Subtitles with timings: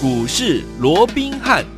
[0.00, 1.77] 股市罗宾汉。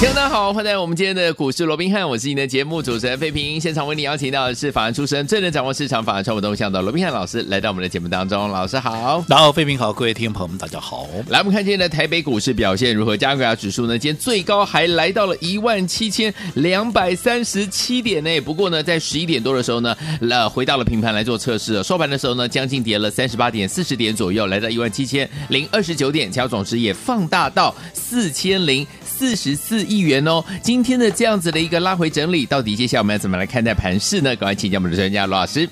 [0.00, 3.58] 听众大家好，欢迎来到我们今天的股市罗宾汉，我是你的节目主持人费平。
[3.60, 8.50] 现场为你邀请到的是法案出身、最能掌握市场法案传播动向的罗宾汉老师，来到我们的节目当中。
[8.50, 11.06] 老师好，然后费平好，各位听众朋友们大家好。
[11.28, 13.16] 来，我们看今天的台北股市表现如何？
[13.16, 13.96] 加权指数呢？
[13.96, 18.40] 今天最高还来到了一万七千两百三十七点呢。
[18.40, 19.96] 不过呢，在十一点多的时候呢，
[20.28, 21.80] 呃，回到了平盘来做测试。
[21.84, 28.84] 收盘的时候呢，将近跌了三十八点，四十点左右，来到一万七千零二十九点，成交总值也放大到四千零。
[29.24, 34.36] 四十四亿元哦，今天的这样子的一个拉回整理，到底接下来我们要怎么来看待盘势呢？
[34.36, 35.66] 赶快请教我们的专家罗老师。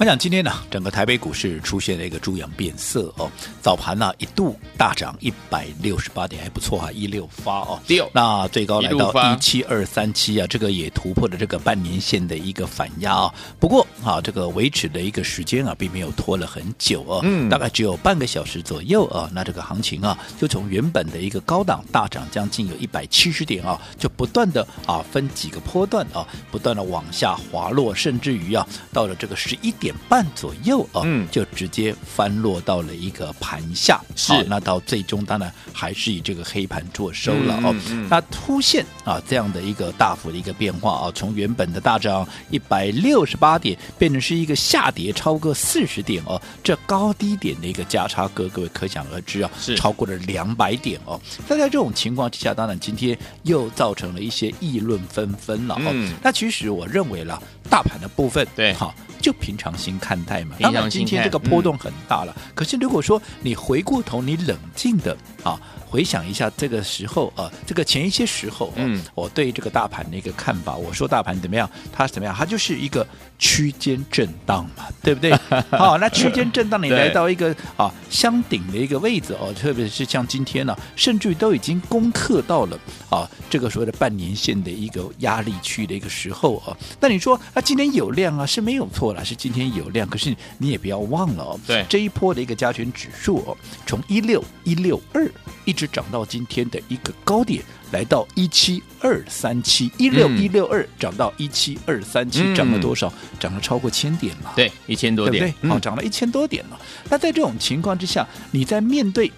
[0.00, 3.30] 我想今天呢，整个台北股市出现了一个猪羊变色哦。
[3.60, 7.78] 早盘呢一度大涨一百六十八点，还不错啊，一六发哦。
[7.86, 13.34] 六，那最高来到一七二三七啊，这个也突破了这个半年线的一个反压啊。
[13.58, 19.28] 不过啊，这个维持的一个时间啊，并没有拖了很久哦，嗯，大概只有半个小时左右啊。
[19.34, 29.89] 那这个行情啊，就从原本的一个高档大涨将近有一百七十点啊，就不断的啊分几个波段啊，不断的往下滑落，甚至于啊，到了这个十一点。
[30.08, 37.74] 半左右啊，嗯，就直接翻落到了一个盘下，是，那到最终当然还是以这个黑盘作收了哦。
[37.74, 51.20] 嗯嗯、那突现啊这样的一个大幅的一个变化啊，从原本的大涨一百六十八点，变成是一个下跌超过四十点哦，这高低点的一个价差，各各位可想而知啊，是超过了两百点哦。
[51.48, 55.90] 那在这种情况之下，当然今天又造成了一些议论纷纷了哦。
[55.92, 58.94] 嗯、那其实我认为了大盘的部分，对，好。
[59.20, 60.56] 就平常心看待嘛。
[60.60, 62.34] 当然，今天这个波动很大了。
[62.36, 65.60] 嗯、可是如果说你回过头，你冷静的啊。
[65.90, 71.68] 回想一下这个时候啊，这个前一些时候，嗯，我对这个大盘的一个看法，我说大盘怎么样？
[71.92, 72.32] 它怎么样？
[72.32, 73.04] 它就是一个
[73.40, 75.34] 区间震荡嘛，对不对？
[75.76, 86.76] 好，那区间震荡，你来到一个啊箱顶的一个位置哦，特别是像今天呢，甚至于都已经攻克到了啊这个所谓的半年线的一个压力区的一个时候啊。
[87.00, 95.28] 那你说啊，今天有量啊是没有错了，是今天有量，可是你也不要忘了哦，对这一波的一个加权指数哦，从一六一六二
[95.64, 95.79] 一。
[95.80, 103.10] 是涨到今天的一个高点，来到一七二三七一六一六二，涨到一七二三七，涨了多少？
[103.38, 104.52] 涨了超过千点了。
[104.54, 105.70] 对，一千多点，对不对？
[105.70, 106.78] 好、嗯，涨了一千多点了。
[107.08, 109.32] 那在这种情况之下，你在面对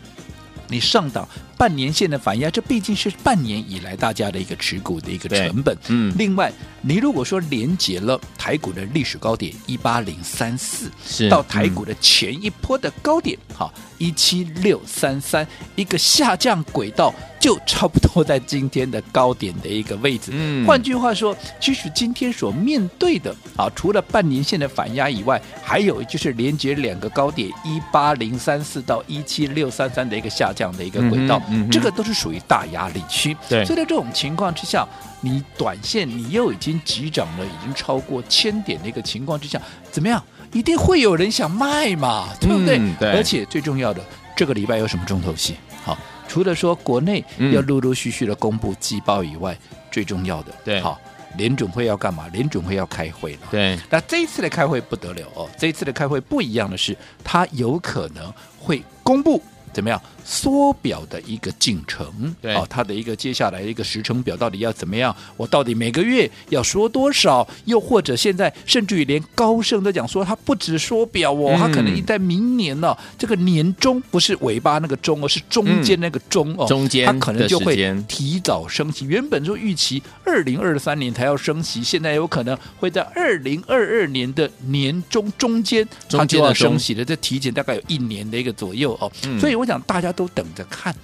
[0.72, 1.28] 你上档
[1.58, 5.76] 半年线的反压，这毕竟是半年以来大家的一个持股的一个成本。
[5.88, 6.50] 嗯，另外，
[6.80, 13.72] 你如果说连接了台股的历史高点一八零三四，是到台股的前一波的高点，好。
[13.98, 15.46] 一七六三三，
[15.76, 20.30] 一个下降轨道，就差不多在今天的高点的一个位置。
[20.32, 33.36] 嗯，换句话说，其实今天所面对的啊，除了半年线的反压以外，还有就是连接两个高点一八零三四到一七六三三的一个下降的一个轨道，嗯嗯、这个都是属于大压力区。
[33.48, 34.86] 对，所以在这种情况之下，
[35.20, 39.60] 你短线你又已经急涨了，已经超过千点的一个情况之下，
[39.90, 40.22] 怎么样？
[40.52, 42.78] 一定会有人想卖嘛，对不对？
[42.78, 44.00] 嗯、对，而且最重要的，
[44.36, 45.56] 这个礼拜有什么重头戏？
[45.82, 45.98] 好，
[46.32, 47.22] 除了说国内
[47.52, 50.98] 要陆陆续续的公布季报以外，嗯、最重要的，对，好，
[51.36, 52.26] 联准会要干嘛？
[52.28, 53.40] 联准会要开会了。
[53.50, 59.42] 对，那这一次的开会不得了哦，这一次的开会不一样的是，它有可能会公布。
[59.74, 62.34] 怎么样缩表的一个进程？
[62.40, 65.14] 对，哦，它的一个接下来的一个时程表到底要怎么样？
[65.36, 67.46] 我到底每个月要说多少？
[67.64, 77.74] 又或者现在甚至于连高盛都讲说，他不止缩表哦，它、嗯、可能在明年呢、哦，这个年终不是尾巴那个中哦，是中间那个中哦，中间他可能就会
[78.08, 79.06] 提早升息。
[79.06, 89.52] 原本说预期二零二三年才要升息，现在有可能会在二零二二年的年中中间它就要升息了，这提前大概有一年的一个左右哦，嗯、所以。
[89.52, 90.94] 我想大家都等着看，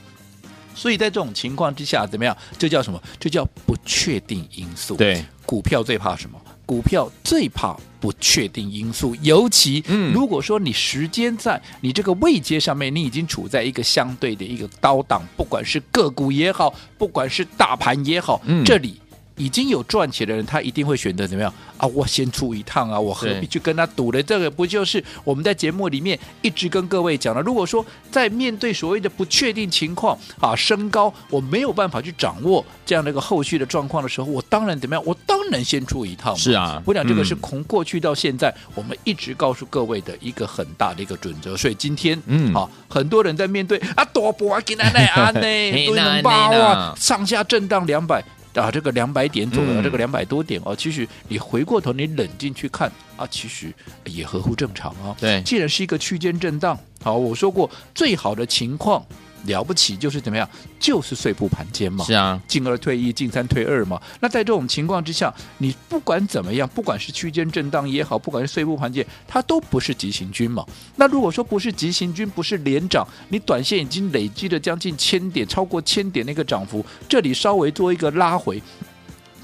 [0.75, 2.37] 所以在这种情况之下，怎么样？
[2.59, 3.03] 这叫什么？
[3.19, 4.97] 这叫不确定因素。
[4.97, 6.41] 对，股票最怕什么？
[6.67, 9.17] 股票最怕不确定因素。
[9.23, 9.83] 尤其
[10.13, 19.01] 如果说你时间在你这个位阶上面，你已经处在一个相对的一个高档，不管是个股也好，不管是大盘也好，这里。
[19.39, 21.87] 已经有赚钱的人，他一定会选择怎么样啊？
[21.87, 22.99] 我先出一趟啊！
[22.99, 24.23] 我何必去跟他赌呢？
[24.23, 27.41] 这个不就是我们在节目里面一直跟各位讲的？
[27.41, 35.03] 如果说在面对所谓的不确定情况啊，升高我没有办法去掌握这样的一个后续的状况的时候，我当然怎么样？
[35.07, 36.37] 我当然先出一趟。
[36.37, 41.57] 是啊，我讲这个是从过去到现在，我们一直告诉各位的一个很大的一个准则。
[41.57, 48.25] 所以今天，嗯，啊，很多人在面对啊，多波 啊，给奶奶啊，呢，对能包啊，上下震荡两百。
[48.61, 53.73] 啊，这个两百点左右，嗯、这个两百多点哦，其实你回过头，你冷静去看啊，其实
[54.05, 55.17] 也合乎正常啊。
[55.21, 59.05] 对，既然是一个区间震荡，好，我说过最好的情况
[59.47, 60.49] 了不起就是怎么样？
[60.79, 62.05] 就是碎步盘间嘛。
[62.05, 64.01] 是啊，进二退一，进三退二嘛。
[64.21, 70.65] 那在这种情况之下，你不管怎么样，不管是区间震荡也好，不管是碎步盘间，它都不是急行军嘛。
[70.97, 78.63] 那如果说不是急行军，不是连涨，你短线已经累积了将近千点，超过千点那个涨幅，这里稍微做一个拉回，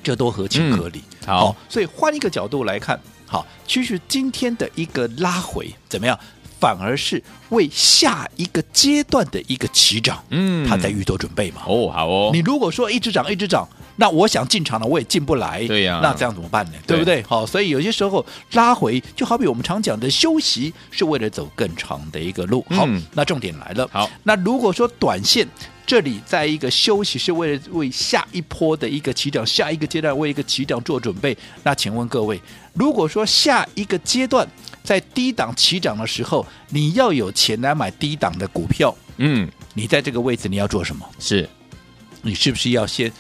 [0.03, 1.03] 这都合情合理。
[1.23, 6.19] 嗯、好，好，所以换一个角度来看，好，其实今天的一个拉回怎么样？
[6.65, 11.61] 反而是为下一个阶段的一个起涨，嗯，他在预做准备嘛。
[11.67, 12.31] 哦，好哦。
[12.33, 15.63] 你如果说一直涨一直涨，那我想进场了，我也进不来。
[15.67, 16.73] 对呀、啊，那这样怎么办呢？
[16.87, 17.23] 对，对不对？
[17.25, 22.65] 好，所以有些时候拉回，就好比我们常讲的休息，是为了走更长的一个路。
[22.71, 23.87] 好，嗯、那重点来了。
[23.93, 25.47] 好，那如果说短线
[25.87, 32.41] 这里在一个休息，是为了为下一波的一个起涨，下一个阶段为一个起涨做准备，那请问各位，
[32.73, 34.49] 如果说下一个阶段，
[34.83, 38.95] 在低档起涨的时候，你要有钱来买低档的股票。
[39.19, 41.07] 嗯，你在这个位置你要做什么？
[41.19, 41.49] 是，
[42.23, 43.13] 你是不是要先？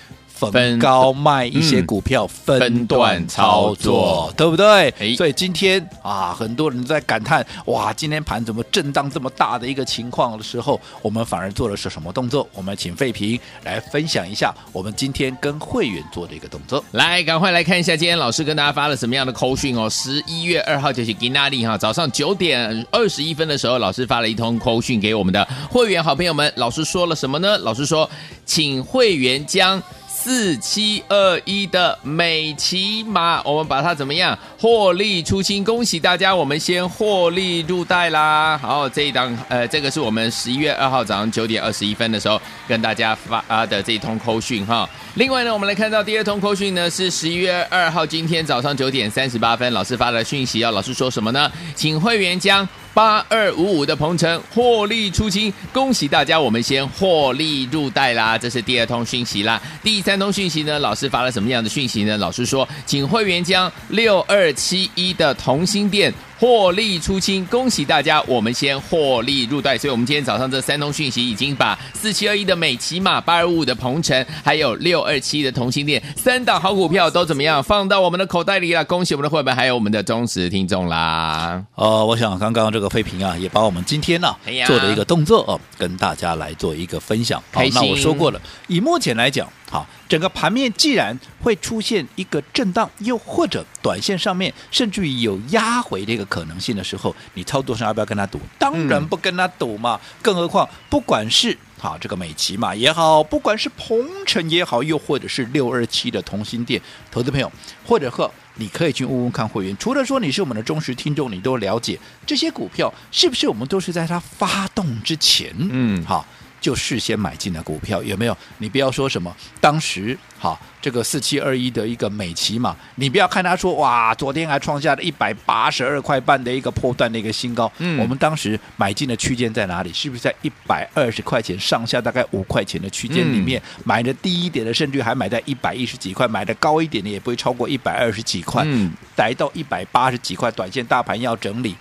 [0.51, 5.15] 分高卖一些股票，分，段操作，对不对？
[5.17, 12.49] 所以今天啊，很多人在感叹：哇，今天盘怎么震荡这么大的一个情况的时候，我们反而做的是什么动作？
[12.55, 16.85] 我们请费平来分享一下我们今天跟会员做的一个动作。
[16.93, 19.89] 来，赶快来看一下今天老师跟大家发了什么样的口讯哦。
[19.91, 26.53] 十一月二号就是吉纳利哈，早上九点二十一分的时候，老师发了一通口讯给我们的会员好朋友们。
[26.57, 27.59] 老师说了什么呢？
[27.59, 28.09] 老师说，
[28.45, 29.83] 请会员将。
[30.25, 35.63] 四七二一的美琪玛，我们把它怎么样获利出清？
[35.63, 38.57] 恭喜大家，我们先获利入袋啦！
[38.57, 44.89] 好，这一档呃，这个是我们十一月二号早上九点二十一分的时候跟大家发啊的这一通扣讯哈。
[45.17, 51.53] 另外呢，我们来看到第二通扣讯呢是十一月二号今天早上九点三十八分，老师发的讯息，要老师说什么呢？
[51.75, 52.67] 请会员将。
[52.95, 56.41] 八二五五的鹏程获利出清，恭喜大家！
[56.41, 59.61] 我们先获利入袋啦，这是第二通讯息啦。
[59.83, 62.17] 第三通讯息呢，老师发了什么样的讯息呢？
[62.19, 66.15] 老师说，请会员将六二七一的同心店。
[66.39, 68.21] 获利出清，恭喜大家！
[68.23, 78.85] 我们先获利入袋，所以我们今天早上这三通讯息已经把四七二一的美琪玛、八二五五的鹏程，还有六二七的同心店三档好股票都怎么样放到我们的口袋里了？
[78.85, 81.63] 恭喜我们的会员，还有我们的忠实听众啦！
[81.77, 87.43] 呃，我想刚刚这个费平啊，也把我们今天呢、啊哎、做的一个动作哦，跟大家来做一个分享。
[87.53, 89.49] 好，那我说过了，以目前来讲。
[89.75, 98.39] 好，整个盘面既然会出现一个震荡，又或者短线上面甚至于有压回的一个可能性的时候，你操作上要不要跟他赌？
[98.57, 100.01] 当然不跟他赌嘛。
[100.01, 106.81] 嗯、更何况，不管是好这个美琪嘛也好，不管是鹏程也好，又或者是六二七的同心店，
[107.11, 107.51] 投资朋友，
[107.85, 116.25] 或者和你可以去问问看会员，除了说你是我们的忠实听众，你都了解这些股票是不是我们都是在它发动之前，嗯，好。
[116.65, 118.35] 就事先买进的股票有没有？
[118.57, 119.31] 你不要说什么
[119.61, 127.71] 当时好这个四七二一的一个美琪嘛，你不要看他说哇，昨天还创下了一百八十二块半的一个破断的一个新高。
[127.77, 129.93] 嗯，我们当时买进的区间在哪里？
[129.93, 138.63] 是不是在一百二十块钱上下，大概五块钱的区间里面、嗯、买的低一点的，甚至还买在一百一十几块；买的高一点的，也不会超过一百二十几块。
[138.65, 141.77] 嗯，来到一百八十几块，短线大盘要整理。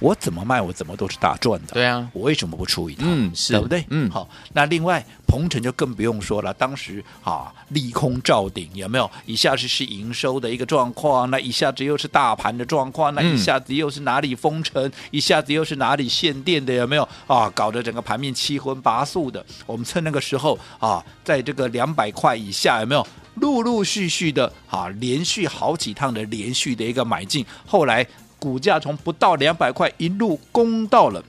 [0.00, 1.74] 我怎么卖，我怎么都是大赚的。
[1.74, 3.02] 对啊，我为什么不出一套？
[3.06, 3.84] 嗯，是，对不对？
[3.90, 4.28] 嗯，好。
[4.54, 6.52] 那另外，鹏程就更不用说了。
[6.54, 9.08] 当时啊，利空照顶，有没有？
[9.26, 17.06] 一下子是营收的一个状况，那一下子又是大盘的状况，那一下子又是哪里封城，嗯、一下子又是哪里限电的，有没有？
[17.26, 19.44] 啊，搞得整个盘面七荤八素的。
[19.66, 23.06] 我们趁那个时候啊，在这个两百块以下，有没有？
[23.34, 28.06] 陆陆续续的啊，连续好几趟的连续的一个买进，后来。
[28.40, 31.22] 股价从不到两百块一路攻到了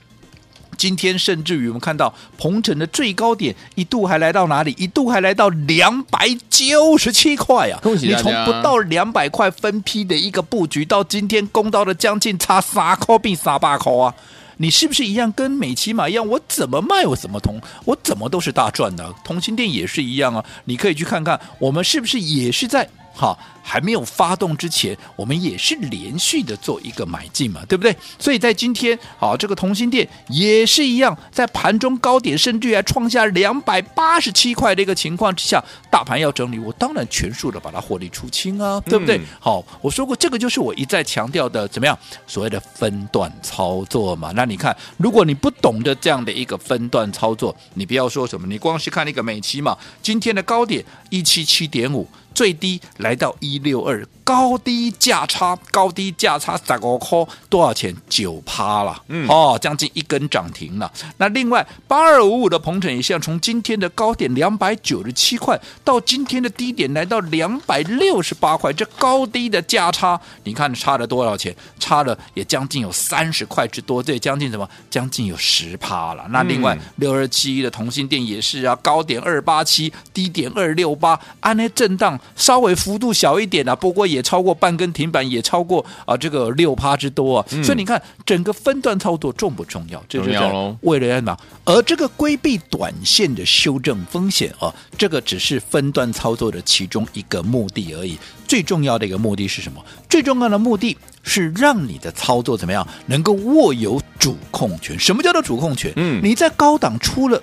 [0.78, 4.74] 今天，甚至于我们看到鹏城的最高点一度还来到哪里？
[4.78, 7.78] 一度还来到两百九十七块啊！
[8.00, 14.12] 你从不到两百块分批的一个布局，到今天攻到了将近差三块并三八块啊！
[14.56, 16.26] 你是不是一样跟美琪玛一样？
[16.26, 19.14] 我怎么卖我怎么同，我怎么都是大赚的。
[19.22, 20.44] 同心店也是一样啊！
[20.64, 22.88] 你可以去看看，我们是不是也是在。
[23.14, 27.96] 好，还没有发动之前，我们也是连续的做一个买进嘛，对不对？
[28.18, 39.16] 所以在今天，好，这个同心店也是一样，在盘中高点甚至还创下两百八十七块的一个情况之下，大盘要整理，我当然全数的把它获利出清啊，对不对？
[39.18, 41.96] 嗯、好，我说过这个就是我一再强调的，怎么样？
[42.26, 44.32] 所谓的分段操作嘛。
[44.34, 52.08] 那你看，如果你不懂得这样的一个分段操作，你不要说什么，你光是看那个美期嘛，今天的高点一七七点五。
[52.34, 57.94] 最低来到一一六二，高低价差，高低价差十五块，多少钱？
[58.08, 60.90] 九趴了，嗯，哦，将近一根涨停了。
[61.16, 71.54] 那另外八二五五的鹏程也像从今天的高点两百九十七块到今天的低点来到两百六十八块，这高低的价差，你看差了多少钱？
[71.78, 74.68] 差了也将近有三十块之多，这也将近什么？
[74.88, 76.24] 将近有十趴了。
[76.30, 87.46] 那另外六二七一的同心店也是啊，高点二八七，低点二六八，按那震荡稍微幅度小一点啊，不过也超过半根停板，也超过啊这个六趴之多啊。
[87.52, 90.02] 嗯、所以你看整个分段操作重不重要？
[90.08, 90.38] 这就是
[90.82, 91.36] 为了什么？
[91.64, 98.18] 而这个规避短线的修正风险啊，这个只是分段操作的其中一个目的而已。
[98.46, 99.82] 最重要的一个目的是什么？
[100.10, 104.98] 最重要的目的是让你的操作怎么样能够握有主控权？
[104.98, 105.90] 什么叫做主控权？
[105.96, 107.42] 嗯，你在高档出了。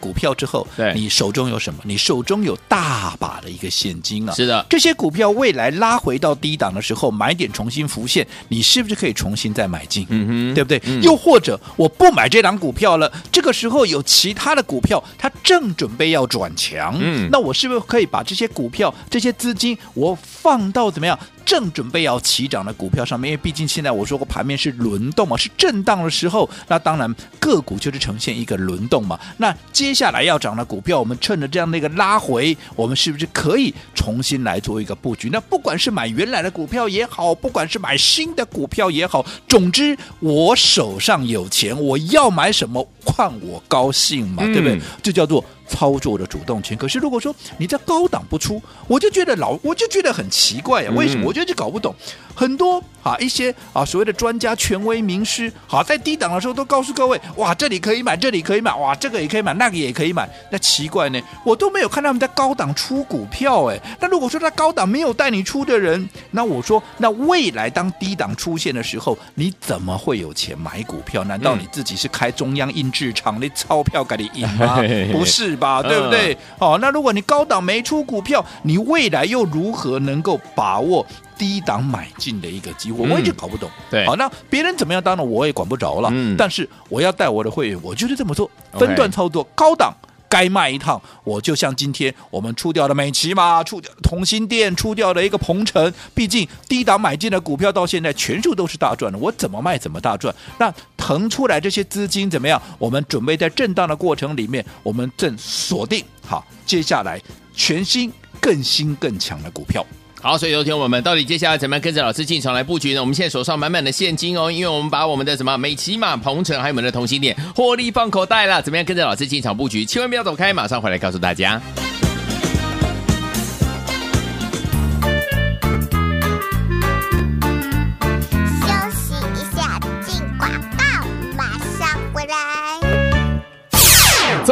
[0.00, 1.80] 股票之后，对你手中有什么？
[1.84, 4.32] 你手中有大把的一个现金啊！
[4.34, 10.06] 是的，这些股票未来拉回到低档的时候，买点重新浮现，你是不是可以重新再买进？
[10.08, 10.80] 嗯哼，对不对？
[10.84, 21.18] 嗯、又或者我不买这档股票了，这个时候有其他的股票，它正准备要转强，嗯，那我是不是可以把这些股票、这些资金，我放到怎么样？
[21.48, 29.18] 正准备要起涨的股票上面，因为毕竟现在我说过盘面是轮动嘛，是震荡的时候，那当然个股就是呈现一个轮动嘛。
[29.38, 35.30] 那接下来要涨的股票，我们趁着这样的一个拉回，我们是不是可以重新来做一个布局？
[35.32, 44.78] 那不管是买原来的股票也好，不管是买新的股票也好，总之我手上有钱，我要买什么，换我高兴嘛，对不对？
[45.02, 45.42] 这叫做。
[45.68, 50.96] 操作的主动权，可是如果说你在高档不出，我就觉得老，我就觉得很奇怪呀、啊。
[50.96, 51.26] 为什么？
[51.26, 51.94] 我觉得就搞不懂。
[52.34, 60.28] 很多啊，一些啊所谓的专家、权威、名师，好在低档的时候都告诉各位，哇，这里可以买，这里可以买，哇，这个也可以买，那个也可以买。
[60.50, 63.80] 那奇怪呢，我都没有看他们在高档出股票，哎。
[64.00, 71.24] 那如果说在高档没有带你出的人，那我说，那未来当低档出现的时候，你怎么会有钱买股票？
[71.24, 74.80] 难道你自己是开中央印制厂的钞票给你印吗？
[75.12, 75.57] 不是。
[75.58, 76.36] 吧，对不对？
[76.58, 81.04] 哦，那如果你高档没出股票，你未来又如何能够把握
[81.36, 83.08] 低档买进的一个机会？
[83.08, 83.68] 我也就搞不懂。
[83.90, 86.08] 对，好，那别人怎么样，当然我也管不着了。
[86.12, 89.92] 嗯，但是我要带我的会员，我就是这么做，分段操作，高档。
[90.28, 95.92] 该卖一趟，我就像今天我们出掉的美琪嘛，出掉同心店，出掉了一个鹏城。
[96.14, 100.34] 毕竟低档买进的股票到现在全数都是大赚的，我怎么卖怎么大赚。
[100.58, 102.60] 那腾出来这些资金怎么样？
[102.78, 107.20] 我们准备在震荡的过程里面，我们正锁定好接下来
[107.54, 109.84] 全新更新更强的股票。
[110.20, 113.00] 好，所以有听我们到底接下来怎么样跟着老师进场来布局呢？
[113.00, 118.60] 我们现在手上满满的现金哦，因为我们把我们的什么美琪玛、鹏程还有我们的同心点获利放口袋了。
[118.60, 119.84] 怎么样跟着老师进场布局？
[119.84, 121.62] 千万不要走开，马上回来告诉大家。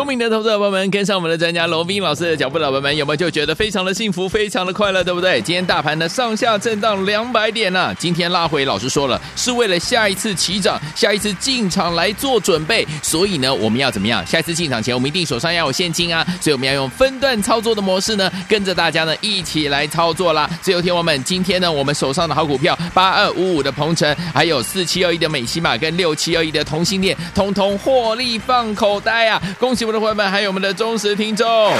[0.06, 5.40] 聪明的投资者朋友们，跟上我们的专家罗宾老师的脚步，老朋友们有没有就觉得非常的幸福，非常的快乐，对不对？
[5.40, 12.86] 今天大盘呢上下震荡两百点呢、今天拉回，老师说了，是为了下一次起涨，下一次进场来做准备。
[13.02, 14.24] 所以呢，我们要怎么样？
[14.24, 20.48] 下一次进场前，我们一定手上要有现金啊，所以我们要用分段操作的模式呢，跟着大家呢一起来操作啦。
[20.62, 29.42] 自由天王们今天呢，我们手上的好股票八二五五的鹏程，还有四七二一的美琪玛跟六七二一的同性恋，通通获利放口袋啊！
[29.58, 29.84] 恭喜！
[29.84, 31.72] 我们的伙伴们，还有我们的忠实听众，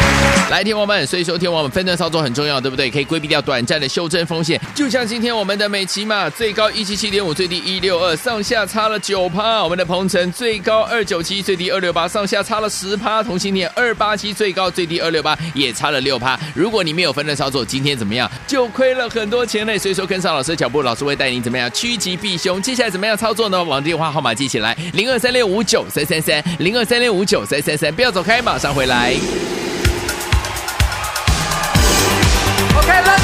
[0.50, 2.90] 来听我们，所以说听我们分段操作很重要，对不对？
[2.90, 4.58] 可以规避掉短暂的修正风险。
[4.74, 16.38] 就像今天我们的美琪玛最高一七七点五，最低一六二，上下差了九趴；我们的鹏程最高二九七，最低二六八，上下差了十趴；同性恋二八七，最高最低二六八，也差了六趴。
[16.54, 18.30] 如果你没有分段操作，今天怎么样？
[18.46, 19.76] 就亏了很多钱嘞。
[19.76, 22.62] 所以说跟上老师的脚步，老师会带你怎么样趋吉避凶。
[22.62, 23.62] 接下来怎么样操作呢？
[23.62, 27.92] 网电话号码记起来：零二三六五九三三三，零二三六五九三三三。
[27.94, 29.16] 不要要走开，马上回来。
[32.78, 33.15] OK，I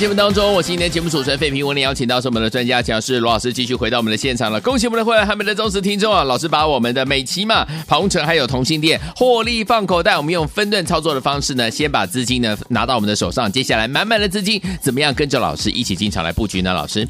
[0.00, 1.62] 节目当中，我是今天节目主持人费平。
[1.66, 4.58] 我们邀请到是我们的专家讲师罗老师，继续回到我们的现场了。
[4.58, 6.24] 恭喜我们的会员，还有我们的忠实听众啊！
[6.24, 16.72] 老师把我们的美琪玛、鹏程还有同心店获利放口袋，我们用分段操作的方式呢，先把资金呢拿到我们的手上，接下来满满的资金怎么样跟着老师一起进场来布局呢？
[16.72, 17.06] 老师，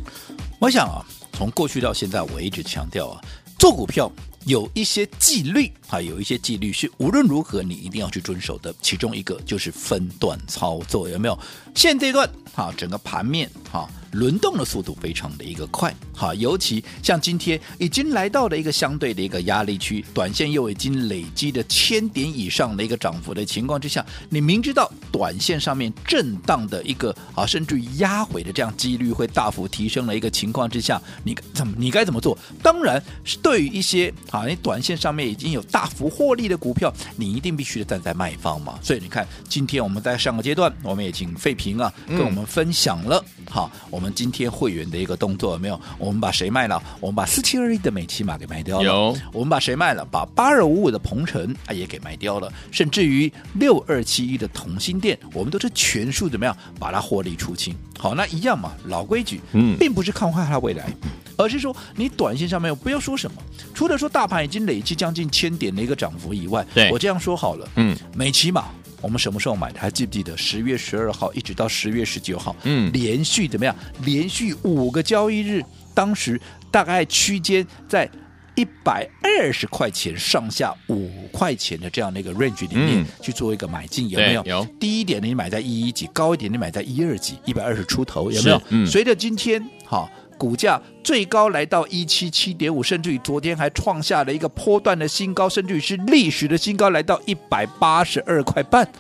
[0.59, 3.21] 我想啊，从过去到现在，我一直强调啊，
[3.57, 4.11] 做股票。
[4.47, 8.75] 有一些纪律啊，有一些纪律是无论如何你一定要去遵守的。
[8.81, 11.39] 其中一个就是分段操作，有没有？
[11.75, 13.89] 现这段啊，整个盘面哈。
[14.13, 32.37] 轮动的速度非常的一个快，好，尤其像今天已经来到了一个相对的一个压力区，短线又已经累积的千点以上的一个涨幅的情况之下，你明知道短线上面震荡的一个啊，甚至于压回的这样几率会大幅提升的一个情况之下，你怎么你该怎么做？
[32.61, 38.77] 当然是对于一些啊，你短线上面已经有大幅获利的股票，你一定必须站在卖方嘛。
[38.83, 45.79] 所以你看，今天我们在上个阶段，我们也请费平啊跟我们分享了，好、嗯，我们今天会员的一个动作有没有？
[45.99, 46.83] 我们把谁卖了？
[47.01, 48.85] 我们把四七二一的美琪玛给卖掉了。
[48.85, 49.17] 有。
[49.31, 50.03] 我们把谁卖了？
[50.11, 52.51] 把八二五五的鹏程啊也给卖掉了。
[52.71, 57.77] 甚至于六二七一的同心店，我们都是全数怎么样把它获利出清？
[57.99, 60.91] 好，那一样嘛，老规矩，嗯，并不是看坏它未来，
[61.37, 63.37] 而是说你短线上面不要说什么，
[63.75, 68.65] 除了说大盘已经累计将近千点的一个涨幅以外，对，我这样说好了，嗯，美琪玛。
[69.01, 69.81] 我们什么时候买的？
[69.81, 73.75] 还记不记得十月十二号一直到十月十九号，嗯，连续怎么样？
[74.05, 75.63] 连续五个交易日，
[75.95, 76.41] 当时
[76.71, 78.11] 大概区间在
[78.55, 84.43] 一百二十块钱上下五块钱的这样的一个 range 里面去做一个买进，有没有？
[84.45, 84.67] 有。
[84.79, 88.63] 低一点的你买在一一几，高一点你买在一二几，一百二十出头，有没有？
[88.69, 88.87] 嗯。
[88.87, 90.11] 随着今天好。
[90.41, 98.91] 股价最高来到一七七点五，甚至于昨天还创下了一个波段的新高，甚至于是历史的新高，来到一百八十二块半。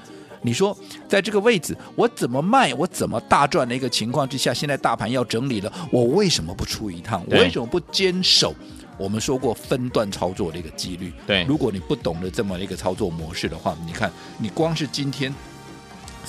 [0.42, 0.76] 你说，
[1.08, 7.24] 在这个位置，我怎么卖，我怎么大赚的一个情况之下，现在大盘要整理了，我为什么不出一趟？
[7.30, 8.54] 我为什么不坚守
[8.98, 11.10] 我们说过分段操作的一个几率？
[11.26, 15.34] 对，如果你不懂得这么一个操作模式的话，你看，你光是今天。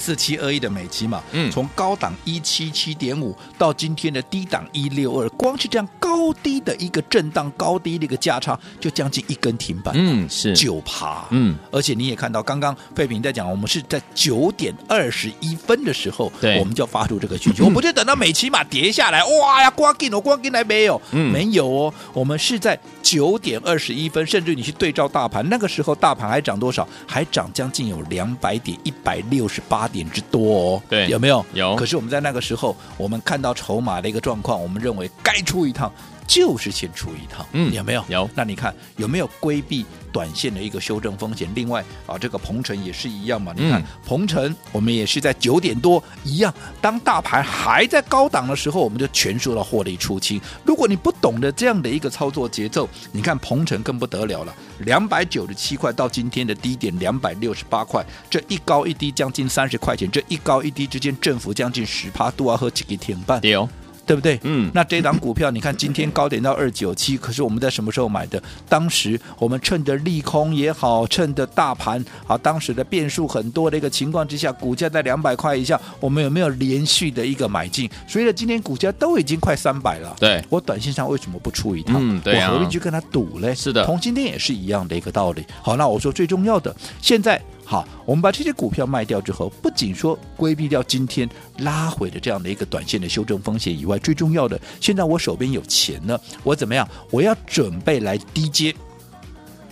[0.02, 26.88] 四七二一的美琪玛，嗯，从高档一七七点五到今天的低档一六二，光是这样高低的一个震荡，高低的一个价差，就将近一根停板，嗯，是九趴，嗯，而且你也看到，刚刚费平在讲，我们是在九点二十一分的时候，对，我们就发出这个需求， 我不就等到美琪玛跌下来，哇呀，光进哦，光进来没有，嗯，没有哦，我们是在九点二十一分，甚至你去对照大盘，那个时候大盘还涨多少？
[27.06, 29.91] 还涨将近有两百点，一百六十八。
[29.92, 31.46] 点之多哦，对，有没有？
[31.54, 31.76] 有。
[31.76, 35.92] 可是我们在那个时候，我们看到筹码的一个状况，我们认为该出一趟。
[36.28, 38.04] 就是先出一趟，嗯，有没有？
[38.08, 38.30] 有。
[38.36, 41.50] 那你看有没有规避短线的一个修正风险？
[41.54, 43.54] 另外啊，这个鹏程也是一样嘛。
[43.56, 50.40] 你看鹏程，嗯、我们也是在九点多一样，当大盘还在高档的时候，我们就全数的获利出清。
[50.64, 63.40] 如果你不懂得这样的一个操作节奏，你看鹏程更不得了了，两百九十七块到今天的低点两百六十八块，这一高一低将近三十块钱，这一高一低之间振幅将近十趴，多啊和几个天半。
[63.46, 63.68] 有。
[64.06, 64.40] 对不对？
[64.44, 68.42] 嗯，那这档股票，你看今天高点到二九七，可是我们在什么时候买的？
[68.68, 77.90] 当时我们趁着利空也好，趁着大盘啊，当时的变数很多的一个情况之下，股价在两百块以下，我们有没有连续的一个买进？
[78.08, 80.16] 所以呢今天股价都已经快三百了。
[80.20, 81.96] 对，我短线上为什么不出一趟？
[82.00, 83.56] 嗯，对啊，我何必去跟他赌嘞？
[83.56, 85.46] 是的，同今天也是一样的一个道理。
[85.62, 87.42] 好，那我说最重要的，现在。
[87.72, 91.30] 好，我们把这些股票卖掉之后，不仅说规避掉今天
[91.60, 96.86] 拉回的这样的一个短线的修正风险以外，最重要的，现在我手边有钱了，我怎么样？
[97.12, 98.76] 我要准备来低接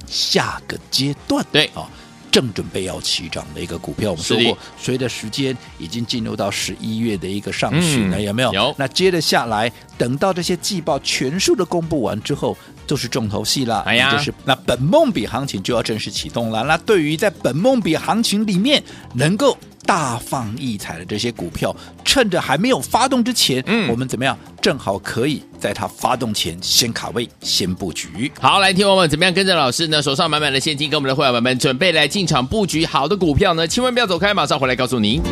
[0.08, 1.90] 下个阶段，对啊。
[2.32, 8.54] 正准备要起涨的一个股票，我们说过，随着时间已经进入到十一月的一个上旬了，嗯，有没有？
[8.54, 8.76] 有。
[8.78, 13.82] 那接着下来，等到这些季报全数的公布完之后，就是重头戏了。
[13.82, 16.64] 哎呀，就是那本梦比行情就要正式启动了。
[16.64, 19.58] 那对于在本梦比行情里面能够。
[19.90, 21.76] 大放异彩的这些股票，
[22.06, 24.38] 趁着还没有发动之前，嗯，我们怎么样？
[24.62, 28.32] 正好可以在它发动前先卡位、先布局。
[28.40, 30.00] 好，来听我们怎么样跟着老师呢？
[30.00, 33.68] 手上满满的现金，跟我们的会员们准备来进场布局好的股票呢？
[33.68, 35.24] 千万不要走开，马上回来告诉您。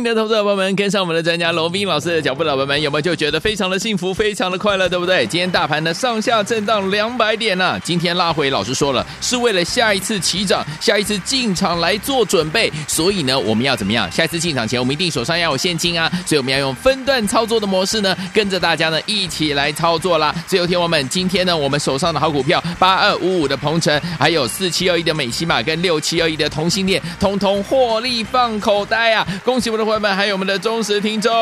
[0.00, 5.26] 明的投资者朋友们，跟上我们的专家罗宾老师的脚步，老朋们有没有就觉得非常的幸福，非常的快乐，对不对？
[5.26, 12.72] 今天大盘呢上下震荡两百点呢、今天拉回，老师说了，是为了下一次起涨，下一次进场来做准备。
[12.86, 14.10] 所以呢，我们要怎么样？
[14.12, 20.34] 下一次进场前，我们一定手上要有现金啊，所以我们要用分段操作的模式呢，跟着大家呢一起来操作啦。
[20.46, 29.26] 最后天王们，今天呢，我们手上的好股票八二五五的鹏程，还有四七二一的美琪玛跟六七二一的同性恋，通通获利放口袋啊！
[29.44, 31.32] 恭喜我们的伙伴们，还有我们的忠实听众。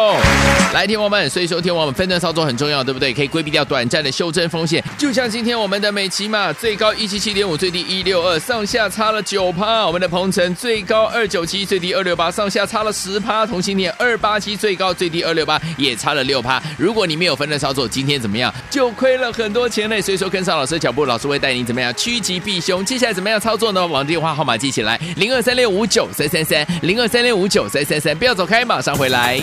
[0.73, 3.13] 来，天王们，所以说天王们分段操作很重要，对不对？
[3.13, 4.83] 可以规避掉短暂的修正风险。
[4.97, 9.85] 就像今天我们的美琪玛最高一七七点五，最低一六二，上下差了九趴。
[9.85, 13.45] 我们的鹏程最高二九七，最低二六八，上下差了十趴。
[13.45, 16.63] 同性恋二八七，最高最低二六八，也差了六趴。
[16.79, 18.55] 如果你没有分段操作，今天怎么样？
[18.71, 20.01] 就亏了很多钱嘞。
[20.01, 22.85] 所以说跟上老师的脚步，老师会带你怎么样趋吉避凶。
[22.85, 23.85] 接下来怎么样操作呢？
[23.85, 29.41] 往电话号码记起来，零二三六五九三三三，零二三六五九三三三，不要走开，马上回来。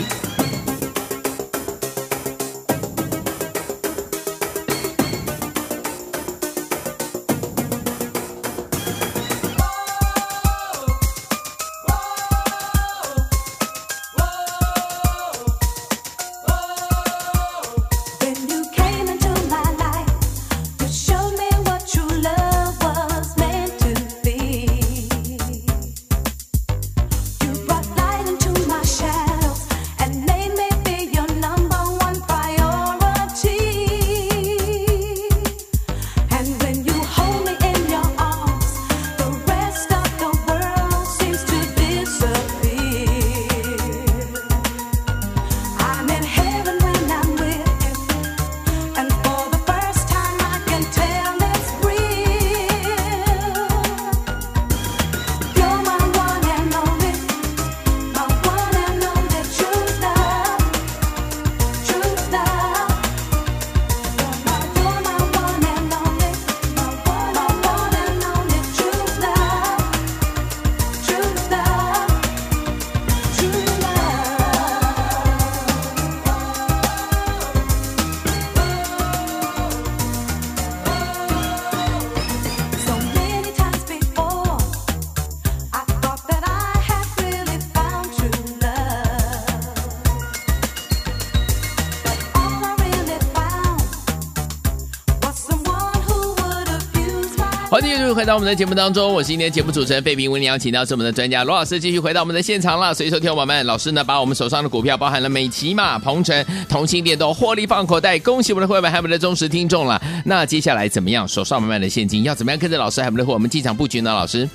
[97.74, 102.94] 欢迎继续回到我们的节目当中，我是今天节目主持人费平，为您邀请到是我们的专家罗老师，继续回到我们的现场了。
[102.94, 110.00] 随手，听我们，老师呢把我们手上的股票，包含了美琪玛、鹏程、同心电动获利放口袋，恭喜我们的会员还有我们的忠实听众了。
[110.24, 111.26] 那接下来怎么样？
[111.26, 114.12] 手上满满的现金，要怎么样跟着老师还有我们的会我们进场布局呢？
[114.12, 114.48] 老师？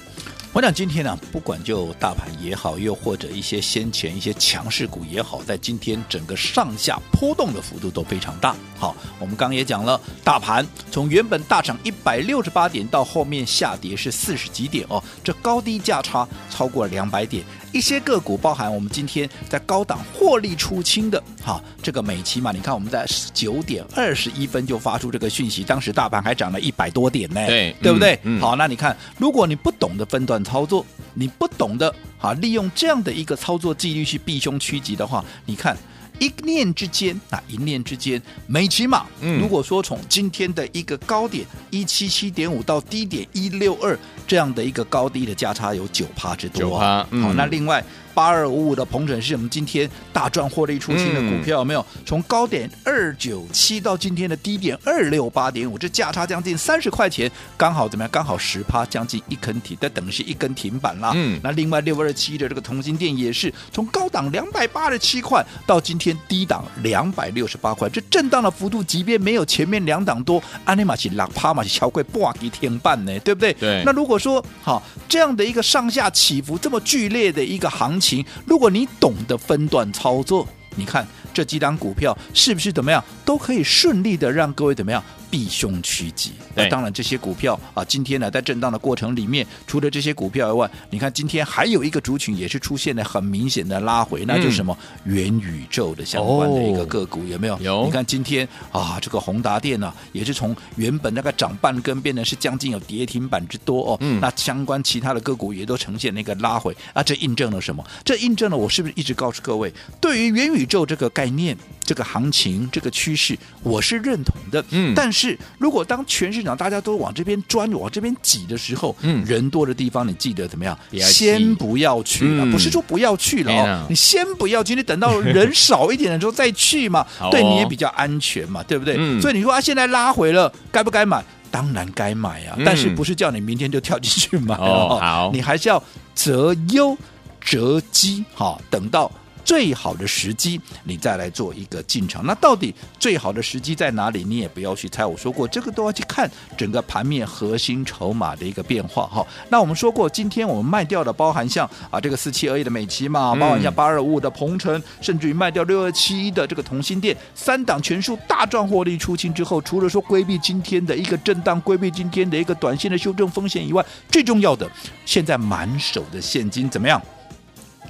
[0.52, 8.56] 我想今天呢、不管就大盘也好，又或者一些先前一些强势股也好，在今天整个上下波动的幅度都非常大。
[8.78, 17.46] 好，我们刚也讲了，大盘从原本大涨一百六十八点，到后面下跌是四十几点哦，这高低价差超过两百点。
[17.72, 28.16] 一些个股包含我们今天在高档获利出清的，哈，这个美期嘛，你看我们在九点二十一分就发出这个讯息，当时大盘还涨了一百多点呢，对，对不对？
[28.24, 35.78] 嗯嗯、好，那你看，如果你不懂得分段操作，你不懂得哈利用这样的一个操作纪律去避凶趋吉的话，你看。
[36.20, 39.06] 一念之间，啊，一念之间，美其玛，
[39.40, 47.84] 如果说从今天的一个高点一七七点五到低点一六二这样的一个高低的价差有九趴之多，啊，嗯、好，那另外。
[48.20, 51.86] 八二五五的鹏程是我们今天大赚获利出清的股票，有没有？
[52.06, 58.10] 从高点二九七到今天的低点二六八点五，这价差将近三十块钱，刚好怎么样？
[58.12, 61.14] 刚好十趴，将近一根停，但等于是一根停板啦。
[61.16, 73.54] 嗯，那另外六二七的这个同心店也是从高档两百八十七块到今天低档两百六十八块，这震荡的幅度，即便没有前面两档多，安尼玛是拉趴嘛是超过半根停板呢，对不对？
[73.54, 73.82] 对。
[73.86, 78.09] 那如果说好这样的一个上下起伏这么剧烈的一个行情。
[78.46, 85.04] 如果你懂得分段操作，你看这几档股票是不是怎么样都可以顺利的让各位怎么样？
[85.30, 97.58] 避凶趋吉，那当然这些股票啊，今天呢在震荡的过程里面，除了这些股票以外，你看今天还有一个族群也是出现了很明显的拉回，嗯、那就是什么元宇宙的相关的一个个股、哦、有没有？
[97.60, 97.86] 有。
[97.86, 103.98] 你看今天啊，这个宏达电呢，也是从原本那个涨半根变成是将近有跌停板之多哦。
[104.02, 104.20] 嗯。
[104.20, 107.86] 那相关其他的个股也都呈现那个拉回啊，这印证了什么？
[108.04, 111.56] 这印证了我是不是一直告诉各位，对于元宇宙这个概念？
[111.90, 114.64] 这个行情这个趋势，我是认同的。
[114.70, 120.78] 嗯，但是如果当全市场大家都往这边钻、往这边挤的时候，嗯，人多的地方，你记得怎么样？
[121.00, 128.96] 先不要去了，嗯、不是说不要去了哦，你先不要去，你等到人少一点的时候再去嘛， 哦、对你也比较安全嘛，对不对？
[129.00, 131.26] 嗯、所以你说啊，现在拉回了，该不该买？
[131.50, 135.00] 当然该买啊，嗯、但是不是叫你明天就跳进去买哦？
[135.02, 136.96] 好，你还是要择优
[137.44, 139.12] 择机，哈，等到。
[139.50, 142.24] 最好的时机，你再来做一个进场。
[142.24, 144.24] 那到底最好的时机在哪里？
[144.24, 145.04] 你也不要去猜。
[145.04, 149.08] 我说过，这个都要去看整个盘面核心筹码的一个变化。
[149.08, 164.70] 哈，那我们说过，今天我们卖掉的包含像啊这个四七二一的美琪嘛，包含像八二五五的鹏程，甚至于卖掉六二七一的这个同心店，三档全数大赚获利出清之后，除了说规避今天的一个震荡，规避今天的一个短线的修正风险以外，最重要的，
[165.08, 167.02] 现在满手的现金怎么样？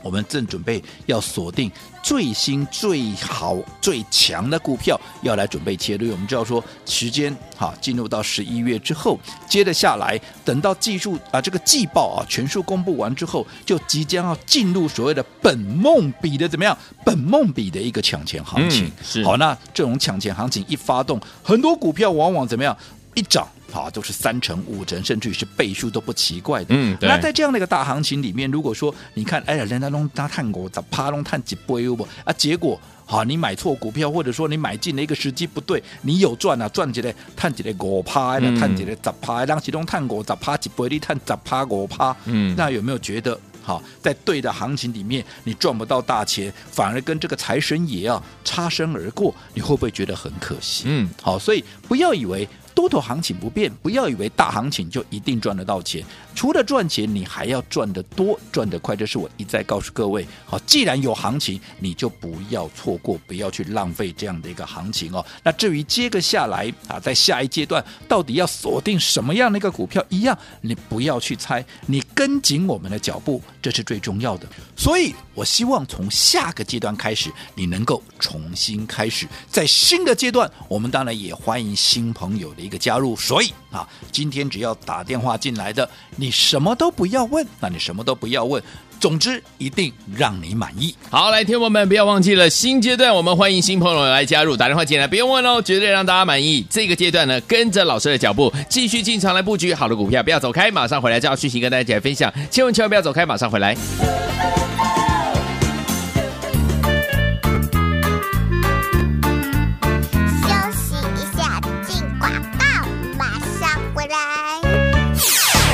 [0.03, 6.11] 我们正准备要锁定最新、最好、最强的股票，要来准备切入。
[6.11, 16.77] 我们知道说，时间哈进入到十一月之后，接着下来，等到技术啊这个季报啊全数公布完之后，就即将要进入所谓的本梦比的怎么样？
[17.03, 18.85] 本梦比的一个抢钱行情。
[18.85, 22.75] 嗯、是好，那这种抢钱行情一发动，很多股票往往怎么样？
[23.15, 23.47] 一涨。
[23.71, 26.69] 好，都是三成、五成，甚至于是倍数都不奇怪的。
[26.69, 27.07] 嗯，对。
[27.07, 32.01] 那在这样的一个大行情里面，如果说你看，哎呀，人家弄他探股，咋趴弄探几倍不？
[32.23, 42.15] 啊，结果好，你买错股票，或者说你买进的一个时机不对，你有赚啊，赚起来探起来五趴，那探起来十趴，让其中探股咋趴几倍，你探十趴五趴。
[42.25, 50.85] 嗯，那有没有觉得好，在对的行情里面，你赚不到大钱，反而跟这个财神爷啊擦身而过，你会不会觉得很可惜？
[50.87, 52.49] 嗯，好，所以不要以为。
[52.79, 56.01] 多头行情不变，不要以为大行情就一定赚得到钱。
[56.33, 58.95] 除了赚钱，你还要赚得多、赚得快。
[58.95, 60.25] 这是我一再告诉各位。
[60.45, 65.25] 好，既然有行情，你就不要错过，不要去浪费这样的一个行情哦。
[65.43, 74.47] 那至于接个下来啊，在下一阶段到底要锁定什么样的一个股票，一样你不要去猜，你跟紧我们的脚步，这是最重要的。
[74.79, 83.13] 所以我希望从下个阶段开始，你能够重新开始，在新的阶段，我们当然也欢迎新朋友的一个加入。
[83.17, 88.63] 所以啊，今天只要打电话进来的，你什么都不要问，那你什么都不要问，
[89.01, 90.95] 总之一定让你满意。
[91.09, 96.65] 好，来，听友们不要忘记了，新阶段我们欢迎新朋友来加入，打电话进来不用问哦，绝对让大家满意。
[96.69, 103.75] 这个阶段呢，跟着老师的脚步，继续进场来布局好的股票，不要走开，马上回来就要续息跟大家一起来分享，千万千万不要走开，马上回来。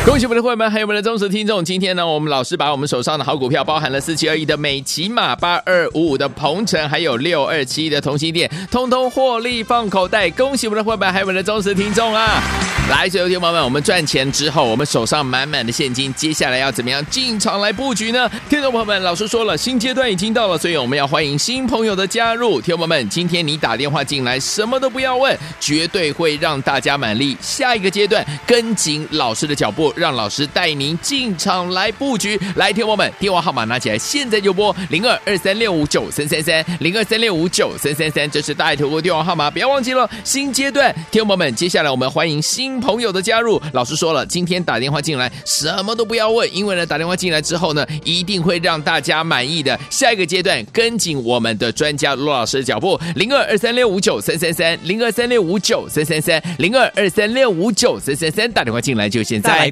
[0.06, 1.66] 恭喜我们的会员们，还有我们的忠实听众。
[1.66, 10.30] 今天呢，我们老师把我们手上的好股票，包含了四七二一的美琪玛、八二五五的鹏程，还有六二七一的同欣电，通通获利放口袋。
[10.30, 12.40] 恭喜我们的会员们，还有我们的忠实听众啊！
[12.88, 18.30] 来，所有听众们，我们赚钱之后，我们手上满满的现金，接下来要怎么样进场来布局呢？
[18.48, 22.62] 听众朋友们，老师说了，新阶段已经到了，所以我们要欢迎新朋友的加入。
[22.62, 27.36] 听众朋友们，今天你打电话进来，什么都不要问，绝对会让大家满意。
[27.42, 29.92] 下一个阶段，跟紧老师的脚步。
[29.96, 40.10] 让老师带您进场来布局，来，听我们电话号码拿起来，现在就拨零二二三六五九三三三零二三六五九三三三，这是大爱投顾电话号码，不要忘记了。
[40.24, 43.62] 新阶段，听我们，接下来我们欢迎新朋友的加入。
[43.74, 49.80] 老师说了，今天打电话进来，什么都不要问，因为呢，打电话进来之后呢，一定会让大家满意的。
[49.90, 59.72] 下一个阶段，跟紧我们的专家罗老师的脚步，零二二三六五九三三三零二三六五九三三三零二二三六五九三三三，打电话进来就现在。